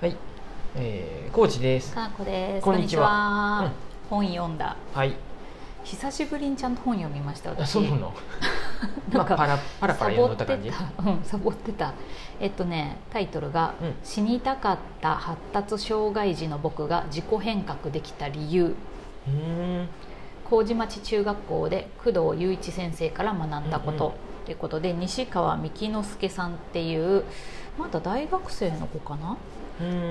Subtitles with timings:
[0.00, 0.16] はい、
[0.76, 1.92] えー、コーチです。
[1.94, 2.64] かなこです。
[2.64, 3.70] こんにちは
[4.08, 4.74] こん本読んだ。
[4.94, 5.14] はい、
[5.84, 7.50] 久しぶりにちゃんと本読みました。
[7.50, 7.72] あ私。
[7.72, 8.14] そうなの？
[9.12, 10.70] まあ、なんかパラパラパラ読んだ感じ？
[10.72, 11.10] サボってた。
[11.10, 11.92] うん、サボってた。
[12.40, 18.74] えっとね、タイトルが、うん死にたかった発達障害児の僕が自己変革できた理由。
[19.28, 19.88] うーん、
[20.48, 24.06] 麹町中学校で工藤雄一先生から学んだこと。
[24.06, 27.22] うんうんということで西川幹之介さんっていう
[27.78, 29.36] まだ大学生の子かな、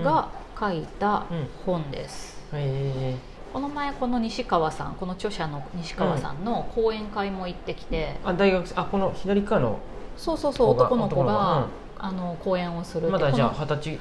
[0.03, 0.29] が
[0.59, 2.39] 書いたうん本です。
[2.53, 3.15] え
[3.53, 9.79] この前この西川さんこの著者の西川さんの講演会も行ってきて、ー、あ、大学生、あ、この左側の。
[10.17, 11.67] そうそうそう男の子が男の子が
[11.97, 13.99] あの講演をするまだじゃあ、こ二十歳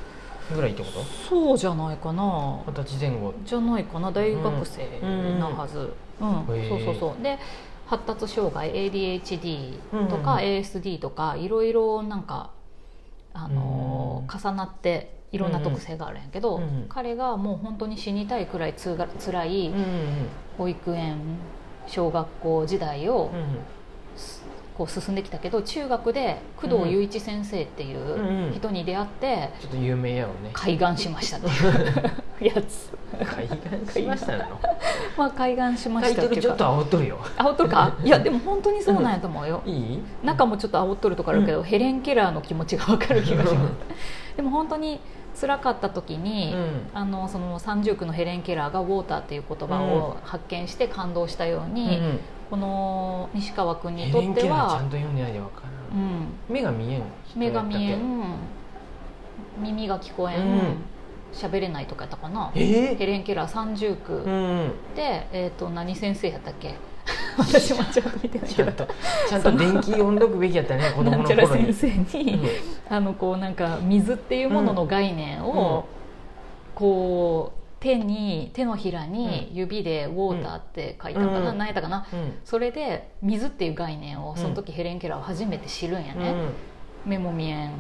[0.55, 0.99] ぐらいってこと？
[0.99, 2.61] のそうじゃないかな。
[2.67, 3.35] 二十歳前後。
[3.45, 5.01] じゃないかな大学生
[5.39, 6.47] なはず、うん。
[6.69, 7.23] そうそうそう。
[7.23, 7.39] で
[7.87, 9.79] 発達障害 ADHD
[10.11, 10.61] とかうんうん。
[10.61, 12.51] ASD とかいろいろなんか
[13.33, 14.39] あのうん。
[14.39, 19.75] 重なっていろんな特性があるんやけど、うんうん彼がもう本当に死にたいくらいつが辛い
[20.57, 21.19] 保育園
[21.87, 23.31] 小学校時代を。
[24.77, 30.51] こう進んできたけど中学で工藤雄一先生っていう人に出会ってちょっと有名やろね。
[30.53, 32.13] 開眼しましたっていう
[32.45, 32.97] やつ。
[33.25, 34.61] 開眼しましたなの？
[35.17, 37.19] まあ開眼しましたっていうトルちょっとか煽っとるよ。
[37.37, 37.93] 煽っとるか？
[38.05, 39.63] いやでも本当にそうなんやと思うよ。
[39.67, 40.03] いい？
[40.23, 43.73] 中もちょっと煽っとるとこあるけど、ヘレン・ケラーの気持ちが分かる気がします。
[44.37, 45.01] でも本当に
[45.41, 46.89] 辛かった時に、うん。
[46.95, 56.01] あのその三重苦のヘレン・ケラーが「ウォーター」っていう言葉を発見して感動したように、うんこの西川君にヘとってレンケラーちゃはんと読んでないでわからん。
[56.01, 57.03] うん、目が見えん。
[57.37, 58.01] 目が見えん。
[59.61, 60.61] 耳が聞こえうんん
[61.33, 62.51] 喋、れないとかやったかな？
[62.55, 64.73] えヘレン・ケラー三重苦、うん。
[64.95, 66.75] で、えー、と何先生やったっけ？
[67.39, 68.73] 私もちゃんと見てないけど。
[68.73, 68.95] ちゃんと
[69.29, 72.41] ちゃんと電気読んどくべきやったね 子供なんちゃらの頃に先生に、
[72.89, 75.87] あのこうなんか水っていうものの概念を、
[76.75, 81.59] こう手に手のひらに指で「ウォーター」って書いたかな、うん。
[81.59, 82.07] 何やったかな？
[82.13, 82.39] うん。
[82.45, 86.35] それで水っていう概念をその時ヘレン・ケラーは初めて知るんやね、
[87.07, 87.71] 目も見えん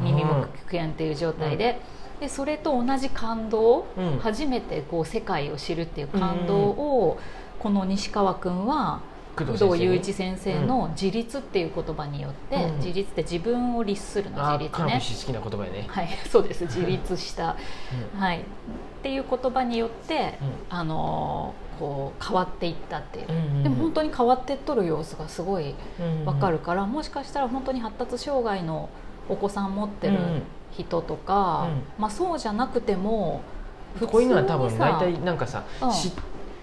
[0.00, 1.80] 耳も聞けんっていう状態で,、
[2.22, 4.18] でそれと同じ感動、うん。
[4.20, 7.18] 初めてこう世界を知るっていう感動を、
[7.58, 9.00] この西川君は
[9.34, 12.76] 工工藤雄一先生の「自立」っていう言葉によって、うん。
[12.76, 14.92] 自立って自分を律するのあ自立ね。
[14.92, 15.84] 好きな言葉やね。
[15.88, 17.56] はい そうです自立した、
[18.16, 18.42] はい、っ
[19.02, 20.38] ていう言葉によって、
[20.70, 25.74] あのーこう変わっていったっていう、でも本当に変わってっとる様子がすごい
[26.24, 28.88] わかるから、もしかしたら本当に発達障害の
[29.28, 30.18] お子さん持ってる
[30.76, 31.68] 人とか、
[31.98, 33.42] まあ、そうじゃなくても
[34.00, 34.08] うん。
[34.08, 35.90] こういうのは多分大体なんかさうん。
[35.90, 36.10] 知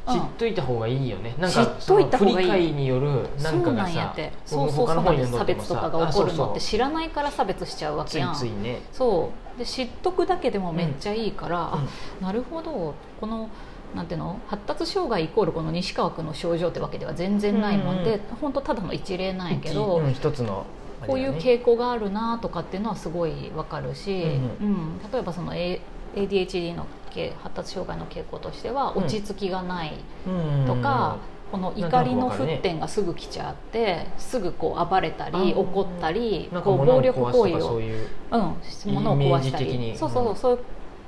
[0.09, 1.36] 知っといた方がいいよね。
[1.38, 2.72] なん知っかといた方がいい。
[2.72, 8.34] によるなんかそうがさそうそうそう差別とかさが起こるのって知らないから差別しちゃうわつけやん。
[8.34, 8.81] いついね。
[8.92, 9.59] そう。
[9.59, 11.66] で知っとくだけでもめっちゃいいから、うん。
[11.66, 11.81] あ
[12.22, 12.96] なるほど。
[13.19, 13.50] この
[13.96, 14.40] なんていうの？
[14.48, 20.66] 発達障害イコールこの西川君の症状ってわけでは全然ないもんで、うんうん本当ただの一例なんやけど、うん一つの
[21.06, 24.24] こういう傾向があるなとかっていうのはすごいわかるし、
[24.62, 25.00] ううん。
[25.12, 25.82] 例えばその、A、
[26.16, 29.04] ADHD の傾発達障害の傾向としてはうん。
[29.04, 29.94] 落ち着きがない
[30.28, 31.18] うんとか、
[31.52, 39.96] この怒りの沸点がすぐ来ちゃって、すぐこう暴れたりあ怒ったりこう暴力行為をそういううん、物を壊したり。
[39.98, 40.36] そうそうそう、うん。
[40.36, 40.60] そういう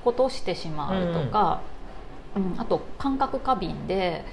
[0.03, 1.72] ことをしてしまうとか、うん
[2.58, 4.23] あと感覚過敏で、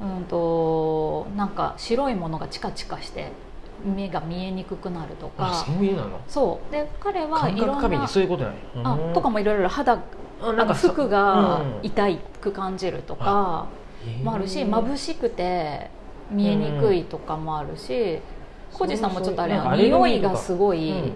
[0.00, 3.30] うん、となんか白いものがチカチカして
[3.84, 6.20] 目が見えにくくなるとあかそういうなの？
[6.28, 6.72] そう。
[6.72, 8.44] で彼はい感ろんなそういうこと
[8.82, 9.98] あとかもいろいろ肌
[10.42, 12.08] あなんか服がうん痛
[12.40, 13.66] く感じるとか
[14.22, 15.90] もあるし眩しくて
[16.30, 18.18] 見えにくいとかもあるし
[18.72, 19.56] 浩司さんもちょっとあれ
[19.88, 21.12] 匂いがすごいうん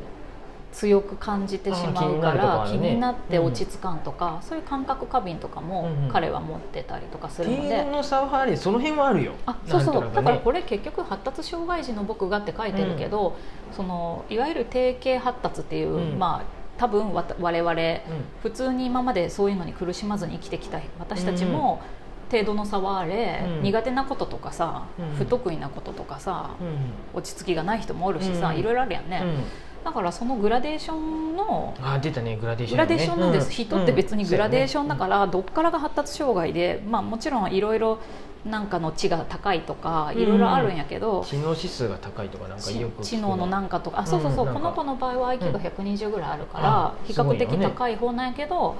[0.72, 7.84] 強く感じてしまうから気になって落ち着かんとかそういう感覚過敏とかも彼は持ってたりとかするの程で。
[7.84, 9.32] 度の差はありその辺はあるよ。
[9.46, 10.10] あそうそう。
[10.14, 13.36] だからこれ結局発達障害児の僕がって書いてるけど
[13.72, 16.18] そのいわゆる定型発達っていううん。
[16.18, 17.98] まあ多分我々うん。
[18.42, 21.82] 普通に今までそういうのに苦しまずに生きてきた私たちも
[22.30, 23.62] 程度の差はあれ、うん。
[23.64, 25.16] 苦手なこととかさ、うん。
[25.16, 27.18] 不得意なこととかさ、うん。
[27.18, 28.56] 落ち着きがない人もおるしさ、うん。
[28.58, 29.44] いろいろあるやんね、うん
[29.84, 37.98] だからそのグラデーションのあ出たねグラデーション、ね、グラデーションなんです、う人って別にグラデーションだから、ら、どっからが発達障害で、まあ、もちろんいろいろ
[38.44, 48.76] なんかの知が高いとかいろいろあるんやけど、知能指数が高いとかなんか知よく知能のなんかとかあそうそうそう、この子の場合は IQ が120ぐらいあるから、あ比較的高い方なんやけど、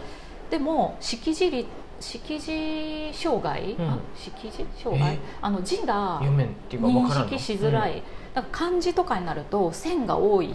[0.50, 1.68] でも識字率
[2.00, 3.90] 識字障害、うん。
[3.90, 5.14] あ識字障害？
[5.16, 8.02] えあの字が読めんっていうか分認識しづらい、
[8.34, 10.54] だから漢字とかになると線が多い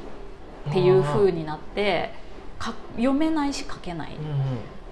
[0.69, 2.11] っていう風になって
[2.57, 4.35] か読めないし書けない、うんうん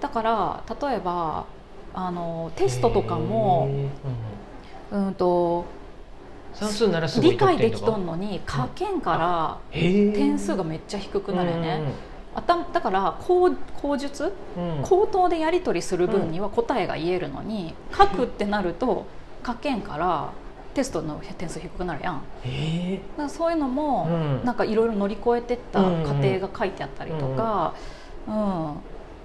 [0.00, 1.46] だから例えば
[1.94, 3.70] あのテストとかも、
[4.92, 5.64] うんうん、と
[6.52, 11.80] 算数なら理解できとんのに書けんから点数がめっちゃ低くなるよね、
[12.34, 14.34] あただから口口述？
[14.58, 14.78] うん。
[14.78, 19.06] うん口頭でやり取りする分には答えが言えるのに、書くってなると
[19.46, 20.32] 書けんから
[20.74, 22.14] テストの点数低くなるやん。
[22.14, 24.44] だかへらそういうのも、うん。
[24.44, 27.74] なんかいろいろ乗り越えてった過程が書いてあったりとか、
[28.26, 28.74] うん。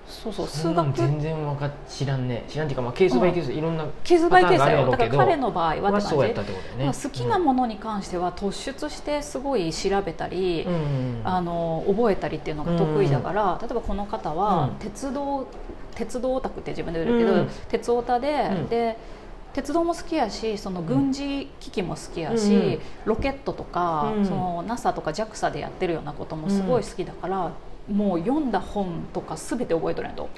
[0.09, 0.47] そうそう。
[0.47, 2.43] 数そんなん学全然わか知らんね。
[2.47, 6.97] 知らんっていうか、まあ、ケースバイケースいろんなケースバイケースだから彼の場合はって感じはそうやったってことだよね。
[7.03, 14.75] 好きなものに関しては突出してすごい調べたり、うんうんあの覚えたりっていうのが得意だから、例えばこの方はうん。
[14.79, 15.45] 鉄道、
[15.93, 17.49] 鉄道オタクって自分で言うけど、うん。
[17.67, 18.69] 鉄オタで,、うん。
[18.69, 18.97] で
[19.53, 22.53] 鉄道も好きやしその軍事機器も好きやし、うん。
[22.53, 24.25] うんロケットとか、うん。
[24.25, 27.51] その NASA とか JAXA でやってるようなこともすごい好きだから、
[27.91, 30.29] もう読んだ本とか全て覚えとるんやと。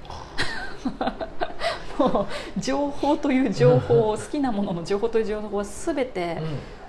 [2.09, 6.37] もう情報という情報好きなものの情報という情報は全て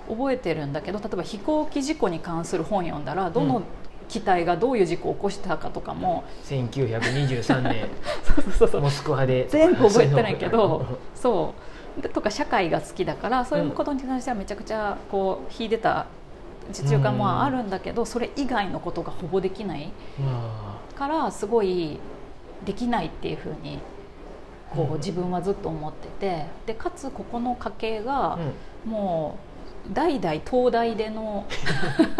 [0.09, 3.61] 覚えてるんだけど例えば飛行機事故に関する本読んだらどの
[4.07, 7.87] 機体がどういう事故を起こしたかとかも、1923年。
[8.23, 8.81] そうそうそう。
[8.81, 9.47] モスクワで。
[9.49, 10.85] 全部覚えてないけど
[11.15, 11.72] そう
[12.13, 16.07] とか社会が好きだからそういうことに関してはめちゃくちゃこう秀でた
[16.71, 21.99] 実力がまああるんだけどそれ以外のことがほぼできないまからすごい
[22.65, 23.79] できないっていうふうに
[24.69, 28.35] こう自分はずっと思っててでかつここの家系あが
[28.85, 28.91] うん。
[28.91, 29.37] も
[29.89, 31.45] う代々東大での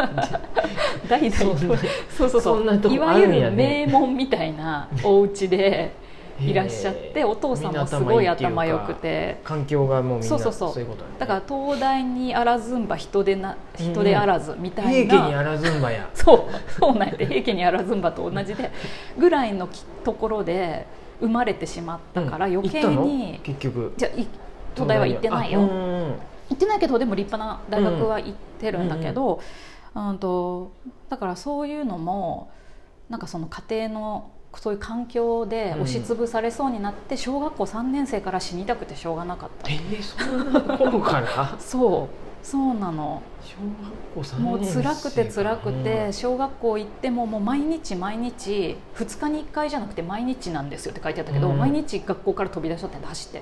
[1.07, 5.93] 代々そうそうそういわゆある名門みたいなお家で
[6.39, 9.39] いらっしゃっへてーお父さんもすごい頭良くて。
[9.43, 11.15] 環境がもうみんなそうそういうことだね。
[11.19, 16.09] だから東大にあらずんば人でな人であらずみたい平な、家にあらずんばや。
[16.13, 18.71] そうそうなんやで平家にあらず んばと同じで
[19.17, 20.87] ぐらいのきところで
[21.19, 22.53] 生まれてしまったからうん。
[22.53, 23.93] 余計に、結局。
[23.97, 24.09] じゃ
[24.75, 25.59] 東大は行ってないよ。
[25.59, 26.15] あうん
[26.49, 29.39] 行ってないけどでも立派な大学は行ってるんだけど、
[29.95, 30.71] うんと
[31.09, 32.49] だからそういうのも
[33.09, 39.69] なんかその家庭のそういう環境で押しつぶされそうになって小学校3年生から死にたくてしょうがなかった。
[39.69, 41.55] えー、そんな頃 から？
[41.59, 42.45] そう。
[42.45, 43.21] そうなの。
[43.41, 43.55] 小
[44.19, 51.57] 学校3もう辛くて辛くて小学校行ってももう毎日毎日2日に1回じゃなくて毎日なんですよって書いてあったけど、うん。
[51.57, 53.41] 毎日学校から飛び出しとって走って。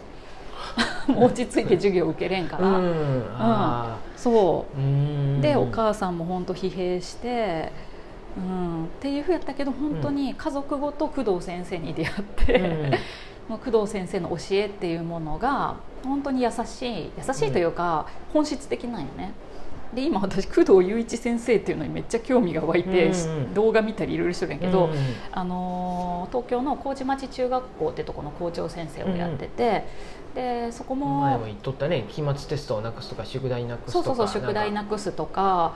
[1.18, 2.94] 落ち着いて授業受けれんかうら、ん。
[3.38, 4.80] あそう。
[4.80, 4.88] ーう
[5.40, 5.42] ん。
[5.42, 7.72] でお母さんも本当疲弊して、
[8.38, 13.57] うん、っていうふうやったけど本当に家族ごと工藤先生に出会って、うん。
[13.60, 15.75] 工藤先生の教えっていうものが
[16.06, 19.33] 本当に優しい優しいというか、本質的なんよね。
[19.93, 24.93] で今私工藤雄一先生っていうのにめっちゃ興味が湧いて、うんうん動画見たりいろいろしてるんやけど、うん
[25.31, 29.83] あのー東京の麹町中学校ってとこの校長先生をやってて、
[30.33, 32.05] でそこ前もも言っとったね。
[32.09, 34.05] 期末テストをなくすとか宿題なくすとか。
[34.05, 35.75] そうそうそう宿題ななくすとか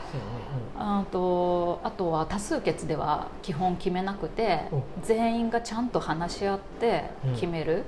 [0.77, 0.99] うんうんうん。
[0.99, 4.81] あとあとは多数決では基本決めなくてお。
[5.03, 7.83] 全員がちゃんと話し合って決める、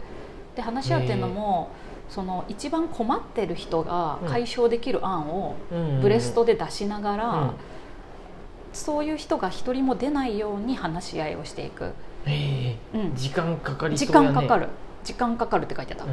[0.56, 1.70] で話し合ってるのも
[2.10, 5.78] その一番困ってる人が解消できる案をうん。
[5.78, 7.52] うんブレストで出しながら、うん。
[8.72, 11.94] そういう人が一人も出ないように話し合いをしていく、
[12.26, 12.98] ええ。
[12.98, 13.16] うん。
[13.16, 14.08] 時間かかりね。
[14.08, 14.68] 間かかる。
[15.04, 16.08] 時間かかるって書いてあった、う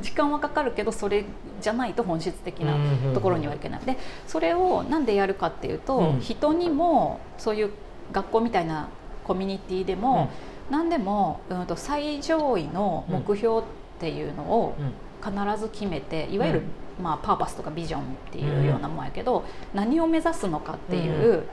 [0.00, 1.24] 時間はかかるけどそれ
[1.60, 6.20] じゃないと本質的なんところにはいけない、でそれをなんでやるかっていうと、うん。
[6.20, 7.70] 人にもそういう
[8.12, 8.88] 学校みたいな
[9.24, 10.28] コミュニティでも、
[10.70, 13.62] 何でも、うん、と最上位の目標っ
[14.00, 16.62] ていうのをうん必ず決めていわゆる、
[17.02, 21.44] まあ、パーパスとかビジョンっていうようなもんやけど、何を目指すのかっていう、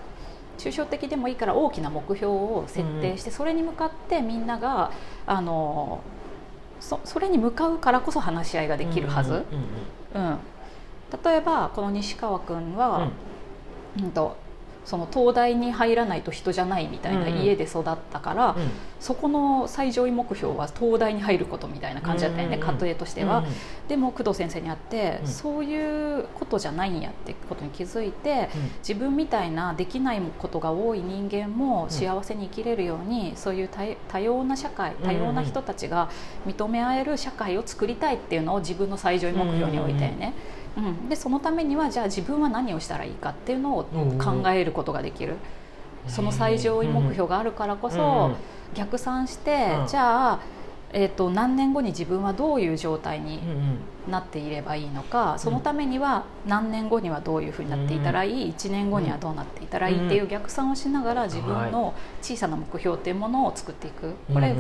[0.57, 4.91] 抽象的でもいいから大きな目標を設定して、それに向かってみんなが
[5.25, 6.01] あの
[6.79, 9.45] そそれに向かうからこそ話し合いができるはず。
[10.13, 10.37] うん
[11.23, 13.09] 例えばこの西川君は、
[13.99, 14.37] うんと
[14.85, 17.41] その東大に入らないと人じゃないみたいなうんうん。
[17.41, 18.69] 家で育ったから、うん。
[18.99, 22.79] そこの最上位目標は東大に入ることみたいな感じだったよね、うんうんうん。
[22.79, 23.39] 家庭としては。
[23.39, 23.45] うん
[23.89, 25.27] でも工藤先生に会って、うん。
[25.27, 28.49] そういうことじゃないんやってことに気づいて
[28.87, 36.09] 自分みたいなできないことが多い人間も幸せに生きれるように、そういう多多様な社会多様な人たちが
[36.45, 40.58] 認め合える社会を作りたいっていうのを自分の最上位目標に置いてね、うん
[41.09, 45.35] でそのためにはじゃあ自分は何をしたらいいかっていうのを考えることができる。
[46.07, 48.31] その最上位目標があるからこそ、
[48.73, 49.87] 逆算して、うん。
[49.87, 50.39] じゃあ
[50.91, 53.77] えー、と何年後に自分はどういう状態にうんうん。
[54.09, 64.15] なっていればいいのかそのためには何年後にはどういうふうになっていたらいい、1年後にはどうなっていたらいいっていう逆算をしながら自分の小さな目標っていうものを作っていく。
[64.33, 64.55] これ、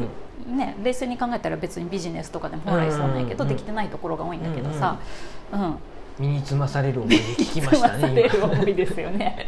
[0.45, 4.99] ね、冷静に考えたら別にビジネスとかでも本来そうないけど、うんうんできてないところが多いんだけどさ、
[5.51, 5.75] うん
[6.19, 9.47] 身につまされる思いで聞きましたねる思いですよね。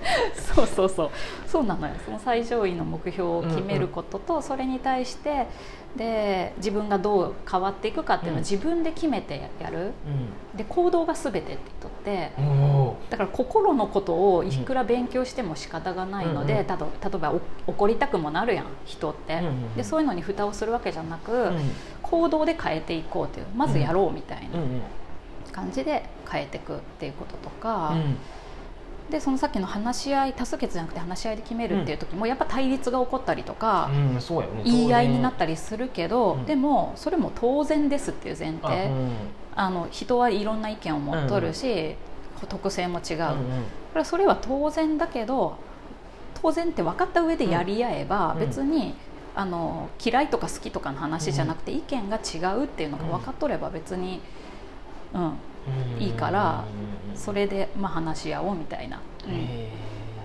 [0.54, 1.10] そうそうそう。
[1.46, 1.94] そうなのよ。
[2.04, 5.46] その最上位の目標を決めることと、それに対して
[5.96, 8.44] で自分がどう変わっていくかっていうのをうん。
[8.44, 9.92] 自分で決めてやる、
[10.54, 12.32] で行動が全てって言っとって。
[13.10, 16.66] だから心のことをいくら勉強しても仕方がないので、うんうん。
[16.66, 16.74] 例
[17.14, 17.32] えば
[17.66, 19.74] お怒りたくもなるやん人って、うんうんうん。
[19.74, 21.52] でそういうのに蓋をするわけじゃなく、
[22.02, 23.46] 行動で変えていこうという。
[23.56, 24.58] まずやろうみたいな。
[24.58, 24.82] うんうん
[25.50, 28.16] 感じで変えていくっていうこととか、うん。
[29.10, 34.20] でそのさっきの話し合い多数決じゃなくて話し合いで決めるっていう時もやっぱ対立が起こったりとか、うんね
[34.64, 36.46] 言い合いになったりするけど、うん。
[36.46, 39.10] でもそれも当然ですっていう前あ提うん。
[39.56, 41.96] あの人はいろんな意見を持っとるし、
[42.48, 43.18] 特性も違う、
[43.94, 45.56] うんそれは当然だけど
[46.40, 48.38] 当然って分かった上でやり合えば、うん。
[48.38, 48.94] 別に
[49.34, 54.20] あの嫌いとか好きとかの話じゃなくて、意見が違うっていうのが分かっとれば別に、
[55.14, 55.22] うん。
[55.22, 55.26] う
[55.98, 56.02] ん。
[56.02, 56.64] いいから
[57.12, 59.68] うんそれでまあ話し合おうみたいな、うんへ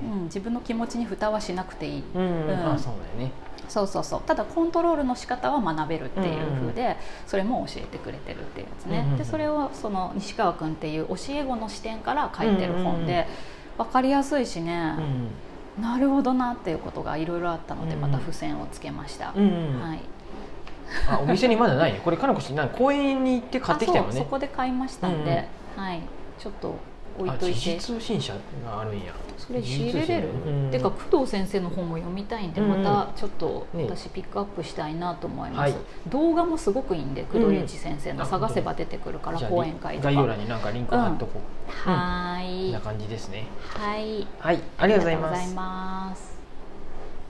[0.03, 2.03] うん、自分の気持ちに蓋はしなくていい。
[2.15, 2.47] ーうん。
[2.47, 2.73] うん。
[2.73, 3.31] あそうだよね。
[3.67, 4.21] そうそうそう。
[4.21, 9.17] ただコントロールの仕方は学べるっていううんうん風で、それも教えてくれてるっていうやつね、うんうんうん。
[9.17, 13.27] でそれをその西川君っていう教え子の視点から書いてる本で、
[13.77, 14.93] 分かりやすいしね、
[15.81, 18.01] なるほどなっていうことがいろいろあったので、うん。
[18.01, 19.81] また付箋をつけました、うんうん。
[19.81, 19.99] はい、
[21.09, 21.93] あお店にまだない？
[21.93, 26.01] ねこれかなこしなん公園に行って買ってきたよあそうそねこで買いましたんで、はい、
[26.37, 26.75] ちょっと
[27.17, 28.33] 置いといあて時通信社
[28.65, 29.13] があるんや。
[29.37, 30.71] それ仕入れれる、うん。
[30.71, 32.83] てか工藤先生の本も読みたいんで、うんうん。
[32.83, 33.83] またちょっとね。
[33.83, 35.81] 私ピックアップしたいなと思います、はい。
[36.09, 40.07] 動画もすごくいいんで工藤隆一先生のうん探せば出てくるから講演会とか。
[40.09, 42.63] 概要欄になんかリンク貼っとこう、はーい。
[42.65, 43.47] こんな感じですね。
[43.67, 44.27] はい。
[44.39, 44.59] はい。
[44.77, 46.34] ありがとうございます